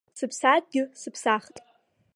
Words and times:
Сыԥсадгьыл 0.17 0.87
сыԥсахт. 1.01 1.55